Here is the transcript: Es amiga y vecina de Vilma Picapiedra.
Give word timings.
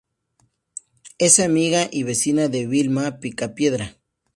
Es 1.19 1.39
amiga 1.39 1.87
y 1.91 2.01
vecina 2.01 2.47
de 2.47 2.65
Vilma 2.65 3.19
Picapiedra. 3.19 3.97